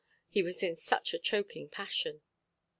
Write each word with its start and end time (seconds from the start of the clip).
He 0.29 0.41
was 0.41 0.63
in 0.63 0.75
such 0.77 1.13
a 1.13 1.19
choking 1.19 1.69
passion. 1.69 2.23